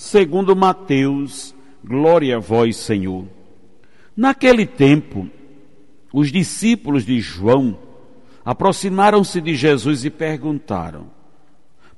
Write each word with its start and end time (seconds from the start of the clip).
segundo 0.00 0.56
Mateus. 0.56 1.54
Glória 1.84 2.36
a 2.36 2.40
vós, 2.40 2.76
Senhor. 2.76 3.26
Naquele 4.16 4.66
tempo, 4.66 5.28
os 6.12 6.32
discípulos 6.32 7.04
de 7.04 7.20
João 7.20 7.78
aproximaram-se 8.44 9.40
de 9.40 9.54
Jesus 9.54 10.04
e 10.04 10.10
perguntaram: 10.10 11.06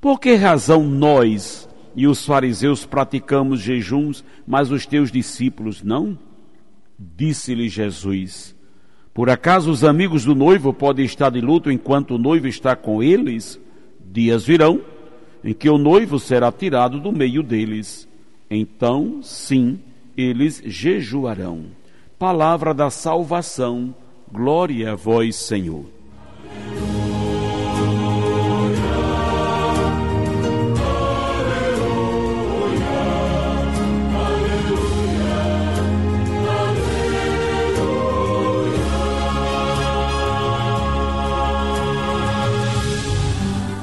Por 0.01 0.19
que 0.19 0.35
razão 0.35 0.83
nós 0.83 1.69
e 1.95 2.07
os 2.07 2.27
fariseus 2.27 2.85
praticamos 2.85 3.61
jejuns, 3.61 4.25
mas 4.47 4.71
os 4.71 4.85
teus 4.85 5.11
discípulos 5.13 5.83
não? 5.83 6.19
Disse-lhe 6.99 7.69
Jesus: 7.69 8.55
por 9.15 9.29
acaso 9.29 9.71
os 9.71 9.85
amigos 9.85 10.25
do 10.25 10.35
noivo 10.35 10.73
podem 10.73 11.05
estar 11.05 11.31
de 11.31 11.41
luto 11.41 11.71
enquanto 11.71 12.15
o 12.15 12.19
noivo 12.19 12.49
está 12.49 12.75
com 12.75 13.03
eles? 13.03 13.61
Dias 14.01 14.45
virão 14.45 14.81
em 15.45 15.53
que 15.53 15.69
o 15.69 15.79
noivo 15.79 16.19
será 16.19 16.51
tirado 16.53 17.01
do 17.01 17.13
meio 17.13 17.43
deles. 17.43 18.09
Então, 18.51 19.21
sim, 19.23 19.79
eles 20.17 20.63
jejuarão. 20.65 21.65
Palavra 22.19 22.73
da 22.73 22.91
salvação. 22.91 23.95
Glória 24.31 24.93
a 24.93 24.95
vós, 24.95 25.37
Senhor. 25.37 25.85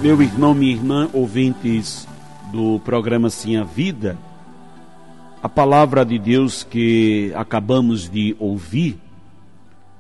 Meu 0.02 0.22
irmão, 0.22 0.53
minha 0.53 0.72
irmã, 0.72 1.09
ouvintes 1.11 2.08
do 2.53 2.80
programa 2.86 3.30
Sim 3.30 3.58
a 3.58 3.66
Vida, 3.66 4.17
a 5.44 5.50
palavra 5.50 6.06
de 6.06 6.17
Deus 6.17 6.64
que 6.64 7.33
acabamos 7.36 8.09
de 8.09 8.33
ouvir 8.39 8.97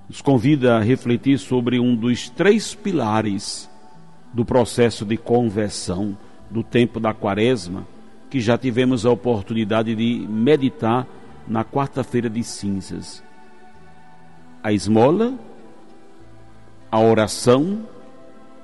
nos 0.07 0.21
convida 0.21 0.77
a 0.77 0.79
refletir 0.79 1.37
sobre 1.37 1.81
um 1.81 1.97
dos 1.97 2.29
três 2.29 2.73
pilares 2.73 3.69
do 4.33 4.45
processo 4.45 5.03
de 5.03 5.17
conversão 5.17 6.17
do 6.49 6.63
tempo 6.63 6.97
da 6.97 7.13
quaresma, 7.13 7.85
que 8.29 8.39
já 8.39 8.57
tivemos 8.57 9.05
a 9.05 9.11
oportunidade 9.11 9.93
de 9.93 10.25
meditar 10.29 11.05
na 11.45 11.65
quarta-feira 11.65 12.29
de 12.29 12.41
cinzas. 12.41 13.21
A 14.63 14.71
esmola, 14.71 15.33
a 16.89 17.01
oração 17.01 17.85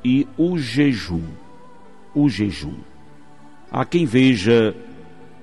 e 0.05 0.27
o 0.37 0.55
jejum. 0.55 1.23
O 2.13 2.29
jejum. 2.29 2.75
Há 3.71 3.83
quem 3.83 4.05
veja 4.05 4.75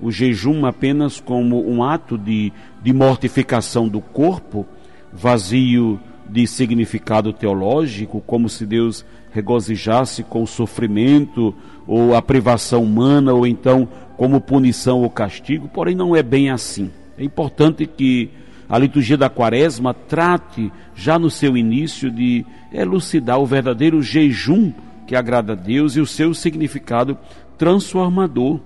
o 0.01 0.09
jejum 0.09 0.65
apenas 0.65 1.19
como 1.19 1.69
um 1.69 1.83
ato 1.83 2.17
de, 2.17 2.53
de 2.81 2.93
mortificação 2.93 3.89
do 3.89 3.99
corpo, 3.99 4.65
vazio 5.11 5.99
de 6.29 6.47
significado 6.47 7.33
teológico, 7.33 8.23
como 8.25 8.47
se 8.47 8.65
Deus 8.65 9.05
regozijasse 9.33 10.23
com 10.23 10.43
o 10.43 10.47
sofrimento 10.47 11.53
ou 11.85 12.15
a 12.15 12.21
privação 12.21 12.83
humana, 12.83 13.33
ou 13.33 13.45
então 13.45 13.87
como 14.15 14.39
punição 14.39 15.01
ou 15.01 15.09
castigo, 15.09 15.67
porém 15.67 15.93
não 15.93 16.15
é 16.15 16.23
bem 16.23 16.49
assim. 16.49 16.89
É 17.17 17.23
importante 17.23 17.85
que 17.85 18.29
a 18.73 18.79
liturgia 18.79 19.15
da 19.15 19.29
quaresma 19.29 19.93
trate, 19.93 20.71
já 20.95 21.19
no 21.19 21.29
seu 21.29 21.55
início, 21.55 22.09
de 22.09 22.43
elucidar 22.73 23.39
o 23.39 23.45
verdadeiro 23.45 24.01
jejum 24.01 24.73
que 25.05 25.15
agrada 25.15 25.53
a 25.53 25.55
Deus 25.55 25.95
e 25.95 25.99
o 25.99 26.07
seu 26.07 26.33
significado 26.33 27.15
transformador. 27.55 28.59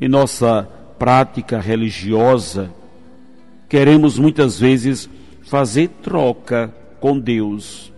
Em 0.00 0.08
nossa 0.08 0.66
prática 0.98 1.60
religiosa, 1.60 2.70
queremos 3.68 4.18
muitas 4.18 4.58
vezes 4.58 5.06
fazer 5.42 5.88
troca 6.02 6.74
com 6.98 7.18
Deus, 7.18 7.92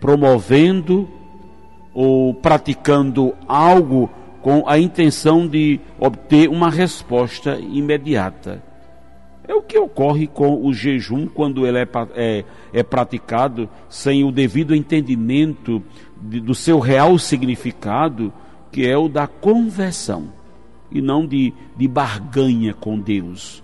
promovendo 0.00 1.06
ou 1.92 2.32
praticando 2.32 3.34
algo 3.46 4.08
com 4.40 4.66
a 4.66 4.78
intenção 4.78 5.46
de 5.46 5.78
obter 6.00 6.48
uma 6.48 6.70
resposta 6.70 7.58
imediata. 7.58 8.71
É 9.46 9.54
o 9.54 9.62
que 9.62 9.78
ocorre 9.78 10.26
com 10.26 10.64
o 10.64 10.72
jejum 10.72 11.26
quando 11.26 11.66
ele 11.66 11.78
é, 11.78 11.88
é, 12.14 12.44
é 12.72 12.82
praticado 12.82 13.68
sem 13.88 14.24
o 14.24 14.30
devido 14.30 14.74
entendimento 14.74 15.82
de, 16.20 16.40
do 16.40 16.54
seu 16.54 16.78
real 16.78 17.18
significado, 17.18 18.32
que 18.70 18.86
é 18.86 18.96
o 18.96 19.08
da 19.08 19.26
conversão 19.26 20.28
e 20.90 21.00
não 21.00 21.26
de, 21.26 21.52
de 21.76 21.88
barganha 21.88 22.72
com 22.72 22.98
Deus. 22.98 23.62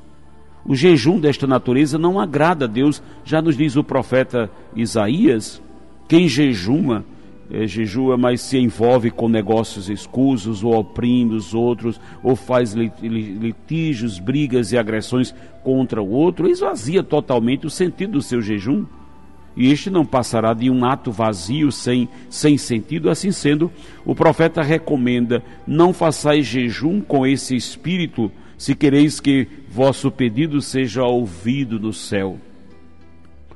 O 0.65 0.75
jejum 0.75 1.21
desta 1.21 1.47
natureza 1.47 1.97
não 1.97 2.19
agrada 2.19 2.65
a 2.65 2.69
Deus, 2.69 3.03
já 3.25 3.41
nos 3.41 3.57
diz 3.57 3.77
o 3.77 3.85
profeta 3.85 4.51
Isaías: 4.75 5.63
quem 6.09 6.29
jejuma 6.29 7.05
é, 7.51 7.67
jejua, 7.67 8.17
mas 8.17 8.41
se 8.41 8.59
envolve 8.59 9.11
com 9.11 9.29
negócios 9.29 9.89
escusos, 9.89 10.63
ou 10.63 10.75
oprime 10.75 11.35
os 11.35 11.55
outros, 11.55 12.01
ou 12.23 12.37
faz 12.37 12.75
litígios, 12.75 14.19
brigas 14.19 14.73
e 14.73 14.79
agressões 14.79 15.35
contra 15.63 16.03
o 16.03 16.11
outro, 16.11 16.49
esvazia 16.49 17.03
totalmente 17.03 17.67
o 17.67 17.71
sentido 17.71 18.13
do 18.13 18.23
seu 18.23 18.43
jejum. 18.43 18.85
E 19.57 19.73
este 19.73 19.91
não 19.91 20.07
passará 20.07 20.55
de 20.55 20.71
um 20.71 20.85
ato 20.85 21.11
vazio, 21.11 21.73
sem, 21.73 22.09
sem 22.31 22.57
sentido. 22.57 23.11
Assim 23.11 23.33
sendo, 23.33 23.73
o 24.05 24.15
profeta 24.15 24.63
recomenda: 24.63 25.43
não 25.67 25.93
façais 25.93 26.47
jejum 26.47 27.01
com 27.01 27.27
esse 27.27 27.57
espírito, 27.57 28.31
se 28.57 28.75
quereis 28.75 29.19
que 29.19 29.49
vosso 29.69 30.13
pedido 30.13 30.61
seja 30.61 31.03
ouvido 31.03 31.81
no 31.81 31.93
céu. 31.93 32.39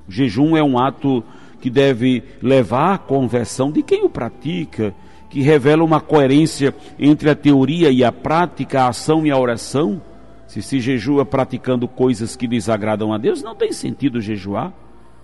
O 0.08 0.10
jejum 0.10 0.56
é 0.56 0.62
um 0.62 0.76
ato 0.76 1.22
que 1.62 1.70
deve 1.70 2.24
levar 2.42 2.94
à 2.94 2.98
conversão 2.98 3.70
de 3.70 3.84
quem 3.84 4.04
o 4.04 4.10
pratica, 4.10 4.92
que 5.30 5.40
revela 5.40 5.84
uma 5.84 6.00
coerência 6.00 6.74
entre 6.98 7.30
a 7.30 7.36
teoria 7.36 7.88
e 7.88 8.02
a 8.02 8.10
prática, 8.10 8.82
a 8.82 8.88
ação 8.88 9.24
e 9.24 9.30
a 9.30 9.38
oração. 9.38 10.02
Se 10.48 10.60
se 10.60 10.80
jejua 10.80 11.24
praticando 11.24 11.86
coisas 11.86 12.34
que 12.34 12.48
desagradam 12.48 13.12
a 13.12 13.16
Deus, 13.16 13.44
não 13.44 13.54
tem 13.54 13.70
sentido 13.72 14.20
jejuar. 14.20 14.72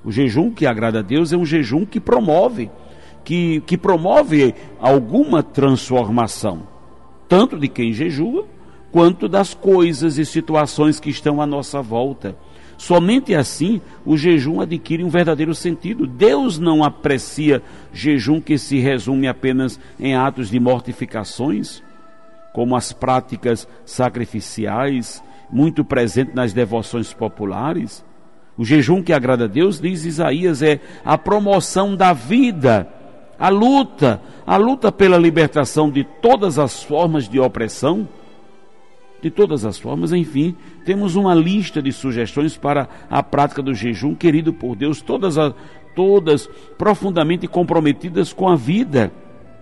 O 0.05 0.13
jejum 0.13 0.53
que 0.53 0.65
agrada 0.65 1.01
a 1.01 1.03
Deus 1.03 1.33
é 1.33 1.37
um 1.37 1.45
jejum 1.45 1.85
que 1.85 1.99
promove, 1.99 2.71
que, 3.25 3.61
que 3.67 3.77
promove 3.77 4.55
alguma 4.81 5.43
transformação, 5.43 6.69
tanto 7.29 7.59
de 7.59 7.67
quem 7.67 7.93
jejua, 7.93 8.47
quanto 8.93 9.29
das 9.29 9.55
coisas 9.55 10.19
e 10.19 10.25
situações 10.25 11.01
que 11.01 11.11
estão 11.11 11.43
à 11.43 11.47
nossa 11.47 11.83
volta. 11.83 12.37
Somente 12.79 13.35
assim 13.35 13.81
o 14.07 14.17
jejum 14.17 14.61
adquire 14.61 15.03
um 15.03 15.09
verdadeiro 15.09 15.53
sentido. 15.53 16.07
Deus 16.07 16.61
não 16.61 16.85
aprecia 16.85 17.61
jejum 17.93 18.41
que 18.41 18.57
se 18.57 18.79
resume 18.79 19.27
apenas 19.27 19.81
em 19.99 20.15
atos 20.15 20.49
de 20.49 20.61
mortificações, 20.61 21.83
como 22.55 22.77
as 22.77 22.93
práticas 22.93 23.67
sacrificiais, 23.85 25.23
muito 25.51 25.85
presente 25.85 26.35
nas 26.35 26.53
devoções 26.53 27.13
populares. 27.13 28.05
O 28.57 28.65
jejum 28.65 29.03
que 29.03 29.13
agrada 29.13 29.45
a 29.45 29.49
Deus, 29.49 29.81
diz 29.81 30.05
Isaías, 30.05 30.63
é 30.63 30.81
a 31.05 31.19
promoção 31.19 31.97
da 31.97 32.13
vida, 32.13 32.89
a 33.37 33.49
luta, 33.49 34.21
a 34.47 34.57
luta 34.57 34.93
pela 34.93 35.19
libertação 35.19 35.91
de 35.91 36.05
todas 36.05 36.61
as 36.61 36.81
formas 36.83 37.29
de 37.29 37.41
opressão 37.41 38.09
de 39.21 39.31
todas 39.31 39.65
as 39.65 39.79
formas, 39.79 40.13
enfim, 40.13 40.55
temos 40.85 41.17
uma 41.17 41.35
lista 41.35 41.83
de 41.83 41.93
sugestões 41.93 42.57
para 42.57 42.89
a 43.11 43.23
prática 43.23 43.63
do 43.63 43.75
jejum, 43.75 44.15
querido 44.15 44.53
por 44.53 44.77
Deus, 44.77 45.03
todas, 45.03 45.37
a, 45.37 45.53
todas 45.95 46.49
profundamente 46.77 47.47
comprometidas 47.47 48.33
com 48.33 48.49
a 48.49 48.55
vida. 48.55 49.13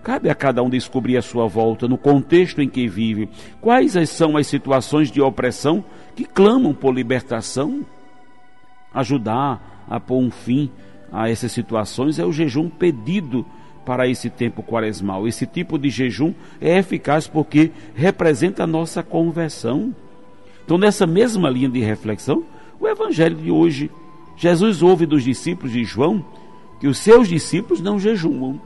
Cabe 0.03 0.29
a 0.29 0.35
cada 0.35 0.63
um 0.63 0.69
descobrir 0.69 1.17
a 1.17 1.21
sua 1.21 1.47
volta, 1.47 1.87
no 1.87 1.97
contexto 1.97 2.61
em 2.61 2.69
que 2.69 2.87
vive, 2.87 3.29
quais 3.59 3.93
são 4.09 4.37
as 4.37 4.47
situações 4.47 5.11
de 5.11 5.21
opressão 5.21 5.83
que 6.15 6.23
clamam 6.23 6.73
por 6.73 6.93
libertação. 6.93 7.85
Ajudar 8.93 9.85
a 9.89 9.99
pôr 9.99 10.19
um 10.19 10.31
fim 10.31 10.71
a 11.11 11.29
essas 11.29 11.51
situações 11.51 12.19
é 12.19 12.25
o 12.25 12.31
jejum 12.31 12.69
pedido 12.69 13.45
para 13.87 14.05
esse 14.05 14.29
tempo 14.29 14.61
quaresmal. 14.61 15.25
Esse 15.29 15.47
tipo 15.47 15.79
de 15.79 15.89
jejum 15.89 16.33
é 16.59 16.77
eficaz 16.77 17.25
porque 17.25 17.71
representa 17.95 18.65
a 18.65 18.67
nossa 18.67 19.01
conversão. 19.01 19.95
Então, 20.65 20.77
nessa 20.77 21.07
mesma 21.07 21.49
linha 21.49 21.69
de 21.69 21.79
reflexão, 21.79 22.43
o 22.81 22.85
evangelho 22.85 23.37
de 23.37 23.49
hoje, 23.49 23.89
Jesus 24.35 24.83
ouve 24.83 25.05
dos 25.05 25.23
discípulos 25.23 25.71
de 25.71 25.85
João 25.85 26.23
que 26.81 26.87
os 26.87 26.97
seus 26.97 27.29
discípulos 27.29 27.79
não 27.79 27.97
jejumam. 27.97 28.59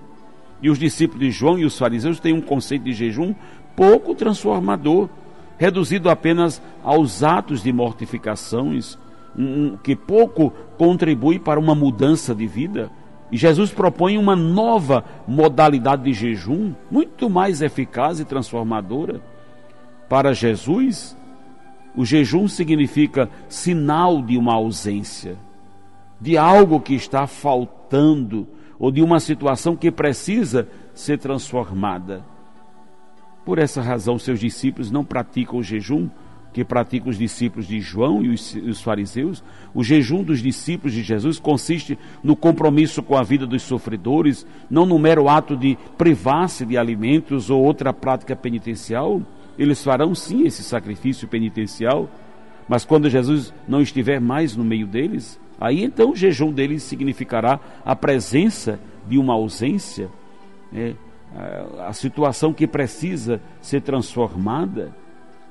E 0.60 0.72
os 0.72 0.80
discípulos 0.80 1.22
de 1.22 1.30
João 1.30 1.60
e 1.60 1.66
os 1.66 1.78
fariseus 1.78 2.20
têm 2.20 2.34
um 2.34 2.42
conceito 2.42 2.86
de 2.86 2.94
jejum 2.94 3.36
pouco 3.76 4.16
transformador, 4.16 5.08
reduzido 5.60 6.10
apenas 6.10 6.60
aos 6.84 7.22
atos 7.22 7.62
de 7.62 7.72
mortificações, 7.72 8.98
um, 9.38 9.78
que 9.78 9.96
pouco 9.96 10.52
contribui 10.80 11.38
para 11.38 11.60
uma 11.60 11.76
mudança 11.76 12.34
de 12.34 12.48
vida. 12.48 12.90
E 13.32 13.38
Jesus 13.38 13.72
propõe 13.72 14.18
uma 14.18 14.36
nova 14.36 15.06
modalidade 15.26 16.04
de 16.04 16.14
jejum, 16.14 16.74
muito 16.90 17.30
mais 17.30 17.62
eficaz 17.62 18.20
e 18.20 18.26
transformadora. 18.26 19.22
Para 20.10 20.34
Jesus, 20.34 21.16
o 21.96 22.04
jejum 22.04 22.48
significa 22.48 23.30
sinal 23.48 24.22
de 24.22 24.38
uma 24.38 24.54
ausência, 24.54 25.38
de 26.20 26.38
algo 26.38 26.82
que 26.82 26.94
está 26.94 27.26
faltando 27.26 28.48
ou 28.78 28.92
de 28.92 29.02
uma 29.02 29.20
situação 29.20 29.76
que 29.76 29.90
precisa 29.90 30.68
ser 30.94 31.18
transformada. 31.18 32.26
Por 33.46 33.60
essa 33.60 33.82
razão, 33.82 34.20
seus 34.20 34.40
discípulos 34.40 34.92
não 34.92 35.06
praticam 35.06 35.60
o 35.60 35.64
jejum 35.64 36.10
que 36.54 36.64
praticam 36.64 37.10
os 37.10 37.18
discípulos 37.18 37.66
de 37.66 37.80
João 37.80 38.24
e 38.24 38.30
os, 38.30 38.56
os, 38.56 38.82
fariseus. 38.82 39.44
O 39.74 39.84
jejum 39.84 40.24
dos 40.24 40.42
discípulos 40.42 40.94
de 40.94 41.02
Jesus 41.02 41.40
consiste 41.40 41.98
no 42.24 42.36
compromisso 42.36 43.02
com 43.02 43.16
a 43.16 43.24
vida 43.24 43.48
dos 43.48 43.62
sofredores, 43.62 44.46
não 44.70 44.86
no 44.86 45.00
mero 45.00 45.30
ato 45.30 45.56
de 45.56 45.78
privar-se 45.98 46.66
de 46.66 46.78
alimentos 46.78 47.50
ou 47.50 47.64
outra 47.64 47.94
prática 47.94 48.36
penitencial. 48.36 49.22
Eles 49.58 49.84
farão 49.84 50.14
sim 50.14 50.46
esse 50.46 50.64
sacrifício 50.64 51.28
penitencial, 51.28 52.10
mas 52.68 52.86
quando 52.86 53.10
Jesus 53.10 53.54
não 53.68 53.82
estiver 53.82 54.20
mais 54.20 54.56
no 54.56 54.64
meio 54.64 54.88
deles, 54.88 55.40
aí 55.60 55.84
então 55.84 56.12
o 56.12 56.16
jejum 56.16 56.52
deles 56.52 56.84
significará 56.84 57.60
a 57.86 57.96
presença 57.96 58.80
de 59.08 59.18
uma 59.18 59.34
ausência, 59.34 60.10
né? 60.72 60.96
a 61.80 61.94
situação 61.94 62.54
que 62.54 62.68
precisa 62.68 63.42
ser 63.62 63.82
transformada. 63.82 64.94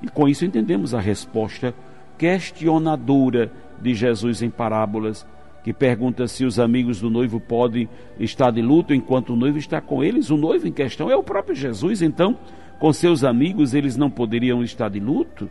E 0.02 0.08
com 0.08 0.28
isso 0.28 0.44
entendemos 0.44 0.94
a 0.94 1.00
resposta 1.00 1.74
questionadora 2.16 3.50
de 3.80 3.94
Jesus 3.94 4.42
em 4.42 4.50
parábolas, 4.50 5.26
que 5.64 5.72
pergunta 5.72 6.26
se 6.26 6.44
os 6.44 6.58
amigos 6.58 7.00
do 7.00 7.10
noivo 7.10 7.40
podem 7.40 7.88
estar 8.18 8.50
de 8.50 8.62
luto 8.62 8.94
enquanto 8.94 9.32
o 9.32 9.36
noivo 9.36 9.58
está 9.58 9.80
com 9.80 10.02
eles. 10.02 10.30
O 10.30 10.36
noivo 10.36 10.66
em 10.66 10.72
questão 10.72 11.10
é 11.10 11.16
o 11.16 11.22
próprio 11.22 11.54
Jesus, 11.54 12.02
então, 12.02 12.38
com 12.78 12.92
seus 12.92 13.24
amigos, 13.24 13.74
eles 13.74 13.96
não 13.96 14.10
poderiam 14.10 14.62
estar 14.62 14.88
de 14.88 15.00
luto? 15.00 15.50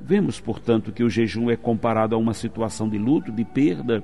Vemos, 0.00 0.40
portanto, 0.40 0.92
que 0.92 1.04
o 1.04 1.08
jejum 1.08 1.50
é 1.50 1.56
comparado 1.56 2.14
a 2.14 2.18
uma 2.18 2.34
situação 2.34 2.88
de 2.88 2.98
luto, 2.98 3.30
de 3.30 3.44
perda, 3.44 4.02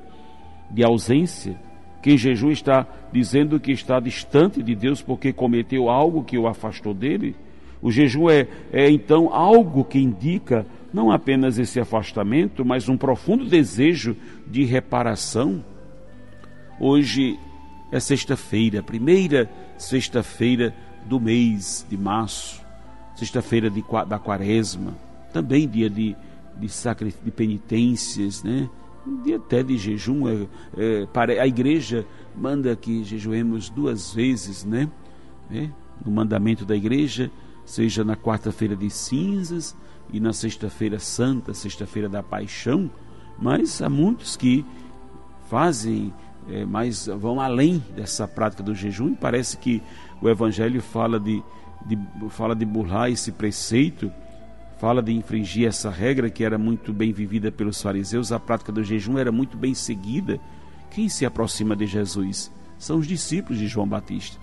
de 0.71 0.85
ausência. 0.85 1.59
Quem 2.03 2.17
jejum 2.17 2.51
está 2.51 2.87
dizendo 3.12 3.59
que 3.59 3.73
está 3.73 3.99
distante 3.99 4.62
de 4.62 4.75
Deus 4.75 5.03
porque 5.03 5.33
cometeu 5.33 5.89
algo 5.89 6.23
que 6.23 6.39
o 6.39 6.47
afastou 6.47 6.94
dele. 6.94 7.35
O 7.81 7.91
jejum 7.91 8.29
é, 8.29 8.47
é 8.73 8.91
então 8.91 9.33
algo 9.33 9.85
que 9.85 9.99
indica 9.99 10.67
não 10.93 11.11
apenas 11.11 11.59
esse 11.59 11.79
afastamento, 11.79 12.65
mas 12.65 12.89
um 12.89 12.97
profundo 12.97 13.45
desejo 13.45 14.17
de 14.47 14.65
reparação. 14.65 15.65
Hoje 16.81 17.39
é 17.93 18.01
sexta-feira, 18.01 18.83
primeira 18.83 19.51
sexta-feira 19.77 20.75
do 21.07 21.21
mês 21.21 21.87
de 21.89 21.97
março, 21.97 22.61
sexta-feira 23.15 23.71
da 24.07 24.19
quaresma, 24.19 24.95
também 25.33 25.69
dia 25.69 25.89
de, 25.89 26.17
de, 26.57 26.69
de 27.25 27.31
penitências, 27.31 28.43
né? 28.43 28.69
dia 29.25 29.37
até 29.37 29.63
de 29.63 29.77
jejum. 29.77 30.29
É, 30.29 30.47
é, 30.77 31.07
para, 31.07 31.43
a 31.43 31.47
igreja 31.47 32.07
manda 32.37 32.75
que 32.77 33.03
jejuemos 33.03 33.71
duas 33.71 34.13
vezes, 34.13 34.65
né? 34.65 34.89
É, 35.51 35.69
no 36.05 36.13
mandamento 36.13 36.65
da 36.65 36.77
igreja, 36.77 37.31
seja 37.69 38.03
na 38.03 38.17
quarta-feira 38.17 38.75
de 38.75 38.88
cinzas 38.88 39.76
e 40.11 40.19
na 40.19 40.32
sexta-feira 40.32 40.99
santa, 40.99 41.53
sexta-feira 41.53 42.09
da 42.09 42.23
paixão, 42.23 42.91
mas 43.38 43.82
há 43.82 43.91
muitos 43.91 44.37
que 44.37 44.65
fazem, 45.50 46.12
é, 46.49 46.65
mas 46.65 47.06
vão 47.06 47.38
além 47.38 47.85
dessa 47.94 48.26
prática 48.26 48.62
do 48.62 48.75
jejum 48.75 49.11
e 49.11 49.17
parece 49.17 49.59
que 49.59 49.82
o 50.23 50.31
Evangelho 50.31 50.81
fala 50.81 51.20
de, 51.20 51.43
de, 51.85 51.99
fala 52.31 52.56
de 52.56 52.65
burlar 52.65 53.11
esse 53.11 53.32
preceito, 53.32 54.11
fala 54.79 55.03
de 55.03 55.12
infringir 55.12 55.69
essa 55.69 55.91
regra 55.91 56.31
que 56.31 56.43
era 56.43 56.56
muito 56.56 56.91
bem 56.91 57.12
vivida 57.12 57.53
pelos 57.53 57.82
fariseus, 57.82 58.32
a 58.32 58.41
prática 58.41 58.73
do 58.73 58.82
jejum 58.82 59.19
era 59.19 59.31
muito 59.31 59.59
bem 59.59 59.75
seguida. 59.75 60.41
Quem 60.91 61.06
se 61.11 61.26
aproxima 61.26 61.76
de 61.76 61.85
Jesus? 61.85 62.50
São 62.79 62.97
os 62.97 63.06
discípulos 63.06 63.59
de 63.59 63.67
João 63.67 63.87
Batista. 63.87 64.38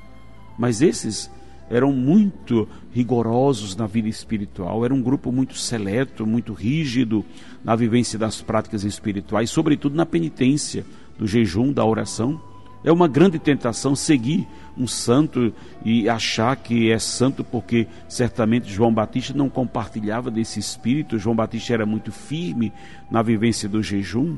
Mas 0.60 0.80
esses 0.80 1.31
eram 1.69 1.91
muito 1.91 2.67
rigorosos 2.91 3.75
na 3.75 3.88
vida 3.88 4.07
espiritual, 4.07 4.85
era 4.85 4.94
um 4.94 5.01
grupo 5.01 5.31
muito 5.31 5.56
seleto, 5.56 6.25
muito 6.25 6.53
rígido 6.53 7.25
na 7.63 7.75
vivência 7.75 8.17
das 8.19 8.41
práticas 8.41 8.83
espirituais, 8.83 9.50
sobretudo 9.50 9.95
na 9.95 10.06
penitência, 10.06 10.85
do 11.17 11.25
jejum, 11.25 11.71
da 11.71 11.85
oração. 11.85 12.39
É 12.83 12.91
uma 12.91 13.07
grande 13.07 13.39
tentação 13.39 13.95
seguir 13.95 14.47
um 14.77 14.85
santo 14.85 15.51
e 15.83 16.07
achar 16.07 16.56
que 16.56 16.91
é 16.91 17.00
santo 17.00 17.44
porque 17.44 17.88
certamente 18.07 18.71
João 18.71 18.94
Batista 18.94 19.33
não 19.33 19.50
compartilhava 19.50 20.29
desse 20.29 20.59
espírito. 20.59 21.17
João 21.17 21.35
Batista 21.35 21.73
era 21.73 21.85
muito 21.85 22.12
firme 22.12 22.71
na 23.09 23.23
vivência 23.23 23.67
do 23.67 23.81
jejum. 23.81 24.38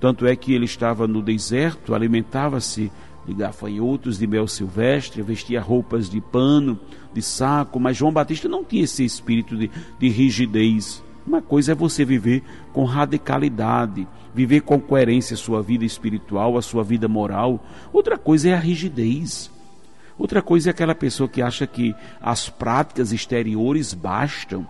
Tanto 0.00 0.26
é 0.26 0.34
que 0.34 0.52
ele 0.52 0.64
estava 0.64 1.06
no 1.06 1.22
deserto, 1.22 1.94
alimentava-se 1.94 2.90
de 3.26 3.34
gafanhotos, 3.34 4.18
de 4.18 4.26
mel 4.26 4.46
silvestre, 4.46 5.20
vestia 5.20 5.60
roupas 5.60 6.08
de 6.08 6.20
pano, 6.20 6.78
de 7.12 7.20
saco, 7.20 7.80
mas 7.80 7.96
João 7.96 8.12
Batista 8.12 8.48
não 8.48 8.64
tinha 8.64 8.84
esse 8.84 9.04
espírito 9.04 9.56
de, 9.56 9.70
de 9.98 10.08
rigidez. 10.08 11.02
Uma 11.26 11.42
coisa 11.42 11.72
é 11.72 11.74
você 11.74 12.04
viver 12.04 12.44
com 12.72 12.84
radicalidade, 12.84 14.06
viver 14.32 14.60
com 14.60 14.80
coerência 14.80 15.34
a 15.34 15.38
sua 15.38 15.60
vida 15.60 15.84
espiritual, 15.84 16.56
a 16.56 16.62
sua 16.62 16.84
vida 16.84 17.08
moral. 17.08 17.64
Outra 17.92 18.16
coisa 18.16 18.50
é 18.50 18.54
a 18.54 18.58
rigidez. 18.60 19.50
Outra 20.16 20.40
coisa 20.40 20.70
é 20.70 20.72
aquela 20.72 20.94
pessoa 20.94 21.28
que 21.28 21.42
acha 21.42 21.66
que 21.66 21.94
as 22.22 22.48
práticas 22.48 23.12
exteriores 23.12 23.92
bastam, 23.92 24.66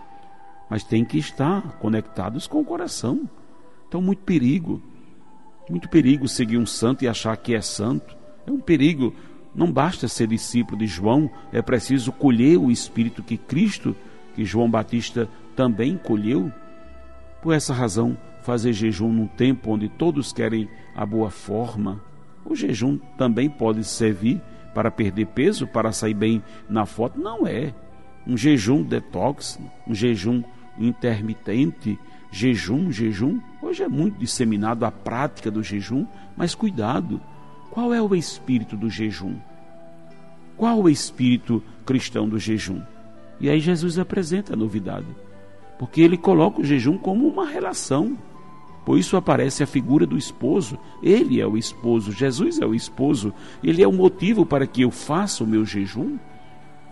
mas 0.67 0.83
tem 0.83 1.05
que 1.05 1.19
estar 1.19 1.77
conectados 1.77 2.47
com 2.47 2.59
o 2.59 2.65
coração. 2.65 3.29
Então, 3.87 4.01
muito 4.01 4.23
perigo. 4.23 4.81
Muito 5.69 5.87
perigo 5.87 6.27
seguir 6.27 6.57
um 6.57 6.65
santo 6.65 7.03
e 7.03 7.07
achar 7.07 7.37
que 7.37 7.53
é 7.53 7.61
santo. 7.61 8.16
É 8.47 8.51
um 8.51 8.59
perigo. 8.59 9.13
Não 9.53 9.69
basta 9.69 10.07
ser 10.07 10.27
discípulo 10.27 10.77
de 10.77 10.87
João, 10.87 11.29
é 11.51 11.61
preciso 11.61 12.11
colher 12.11 12.57
o 12.57 12.71
espírito 12.71 13.21
que 13.21 13.37
Cristo, 13.37 13.95
que 14.35 14.45
João 14.45 14.69
Batista 14.69 15.27
também 15.55 15.97
colheu. 15.97 16.51
Por 17.41 17.53
essa 17.53 17.73
razão, 17.73 18.17
fazer 18.43 18.71
jejum 18.71 19.11
num 19.11 19.27
tempo 19.27 19.71
onde 19.71 19.89
todos 19.89 20.31
querem 20.31 20.69
a 20.95 21.05
boa 21.05 21.29
forma, 21.29 22.01
o 22.45 22.55
jejum 22.55 22.97
também 23.17 23.49
pode 23.49 23.83
servir 23.83 24.41
para 24.73 24.91
perder 24.91 25.25
peso, 25.27 25.67
para 25.67 25.91
sair 25.91 26.13
bem 26.13 26.41
na 26.69 26.85
foto. 26.85 27.19
Não 27.19 27.45
é. 27.45 27.73
Um 28.25 28.37
jejum 28.37 28.83
detox, 28.83 29.59
um 29.85 29.93
jejum 29.93 30.43
intermitente, 30.77 31.99
jejum, 32.31 32.91
jejum. 32.91 33.41
Hoje 33.61 33.83
é 33.83 33.87
muito 33.87 34.19
disseminado 34.19 34.85
a 34.85 34.91
prática 34.91 35.49
do 35.49 35.63
jejum, 35.63 36.05
mas 36.37 36.53
cuidado 36.53 37.19
qual 37.77 37.93
é 37.93 38.01
o 38.01 38.15
espírito 38.15 38.75
do 38.75 38.89
jejum? 38.89 39.35
Qual 40.57 40.81
o 40.81 40.89
espírito 40.89 41.61
cristão 41.85 42.27
do 42.27 42.39
jejum? 42.39 42.81
E 43.39 43.51
aí 43.51 43.59
Jesus 43.59 43.99
apresenta 43.99 44.53
a 44.53 44.55
novidade, 44.55 45.05
porque 45.77 46.01
ele 46.01 46.17
coloca 46.17 46.59
o 46.59 46.63
jejum 46.63 46.97
como 46.97 47.27
uma 47.27 47.45
relação. 47.45 48.17
Por 48.83 48.97
isso 48.97 49.15
aparece 49.15 49.61
a 49.61 49.67
figura 49.67 50.07
do 50.07 50.17
esposo. 50.17 50.75
Ele 51.03 51.39
é 51.39 51.45
o 51.45 51.55
esposo, 51.55 52.11
Jesus 52.11 52.59
é 52.59 52.65
o 52.65 52.73
esposo. 52.73 53.31
Ele 53.63 53.83
é 53.83 53.87
o 53.87 53.93
motivo 53.93 54.43
para 54.43 54.65
que 54.65 54.81
eu 54.81 54.89
faça 54.89 55.43
o 55.43 55.47
meu 55.47 55.63
jejum. 55.63 56.17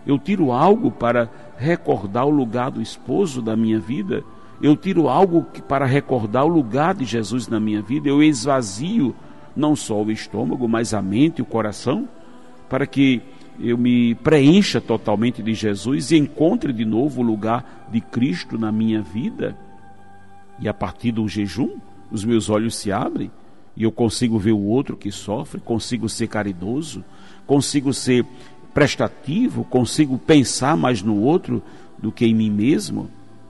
Eu 0.06 0.20
tiro 0.20 0.51
algo 0.51 0.92
para 0.92 1.32
recordar 1.58 2.27
o 2.27 2.30
lugar 2.30 2.70
do 2.70 2.80
esposo 2.80 3.42
da 3.42 3.56
minha 3.56 3.80
vida. 3.80 4.24
Eu 4.62 4.77
tiro 4.77 5.10
algo 5.10 5.48
para 5.68 5.88
recordar 5.88 6.46
o 6.46 6.48
lugar 6.48 6.94
de 6.94 7.06
Jesus 7.06 7.48
na 7.48 7.60
minha 7.60 7.82
vida. 7.82 8.08
Eu 8.08 8.22
esvazio 8.22 9.15
não 9.55 9.75
só 9.75 10.01
o 10.01 10.12
estômago, 10.12 10.67
mas 10.67 10.93
a 10.93 11.01
mente 11.01 11.39
e 11.39 11.41
o 11.41 11.45
coração, 11.45 12.07
para 12.69 12.85
que 12.85 13.21
eu 13.59 13.77
me 13.77 14.15
preencha 14.15 14.81
totalmente 14.81 15.41
de 15.41 15.53
Jesus 15.53 16.12
e 16.12 16.17
encontre 16.17 16.74
de 16.74 16.83
novo 16.83 17.21
o 17.21 17.24
lugar 17.25 17.88
de 17.91 18.01
Cristo 18.01 18.57
na 18.57 18.71
minha 18.71 19.01
vida. 19.01 19.55
E 20.59 20.67
a 20.67 20.74
partir 20.74 21.12
do 21.12 21.27
jejum, 21.27 21.77
os 22.12 22.24
meus 22.24 22.50
olhos 22.50 22.75
se 22.75 22.91
abrem 22.91 23.31
e 23.75 23.83
eu 23.83 23.91
consigo 23.91 24.39
ver 24.39 24.53
o 24.53 24.62
outro 24.62 24.95
que 24.95 25.12
sofre, 25.12 25.59
consigo 25.59 26.07
ser 26.07 26.27
caridoso, 26.27 27.03
consigo 27.45 27.93
ser 27.93 28.25
prestativo, 28.74 29.63
consigo 29.65 30.17
pensar 30.17 30.77
mais 30.77 31.01
no 31.01 31.21
outro 31.21 31.62
do 31.97 32.12
que 32.12 32.25
em 32.25 32.33
mim 32.33 32.50
mesmo. 32.50 33.09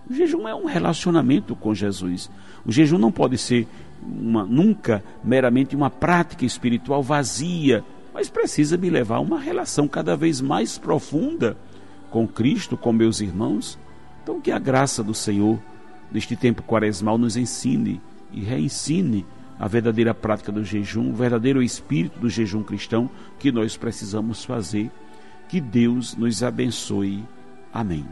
O 0.09 0.13
jejum 0.13 0.47
é 0.47 0.53
um 0.53 0.65
relacionamento 0.65 1.55
com 1.55 1.73
Jesus. 1.73 2.29
O 2.65 2.71
jejum 2.71 2.97
não 2.97 3.11
pode 3.11 3.37
ser 3.37 3.67
uma, 4.01 4.43
nunca 4.43 5.03
meramente 5.23 5.75
uma 5.75 5.89
prática 5.89 6.45
espiritual 6.45 7.01
vazia, 7.01 7.83
mas 8.13 8.29
precisa 8.29 8.77
me 8.77 8.89
levar 8.89 9.17
a 9.17 9.21
uma 9.21 9.39
relação 9.39 9.87
cada 9.87 10.15
vez 10.15 10.39
mais 10.39 10.77
profunda 10.77 11.57
com 12.09 12.27
Cristo, 12.27 12.77
com 12.77 12.93
meus 12.93 13.19
irmãos. 13.19 13.77
Então, 14.23 14.39
que 14.39 14.51
a 14.51 14.59
graça 14.59 15.03
do 15.03 15.13
Senhor, 15.13 15.59
neste 16.11 16.35
tempo 16.35 16.63
quaresmal, 16.63 17.17
nos 17.17 17.35
ensine 17.35 18.01
e 18.31 18.41
reensine 18.41 19.25
a 19.59 19.67
verdadeira 19.67 20.13
prática 20.13 20.51
do 20.51 20.63
jejum, 20.63 21.09
o 21.09 21.13
verdadeiro 21.13 21.61
espírito 21.61 22.19
do 22.19 22.29
jejum 22.29 22.63
cristão 22.63 23.09
que 23.39 23.51
nós 23.51 23.77
precisamos 23.77 24.43
fazer. 24.43 24.91
Que 25.47 25.61
Deus 25.61 26.15
nos 26.15 26.43
abençoe. 26.43 27.23
Amém. 27.73 28.05